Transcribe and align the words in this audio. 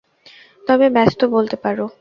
তবে 0.63 0.85
ব্যস্ত 0.89 1.21
বলতে 1.27 1.55
পারো। 1.55 1.85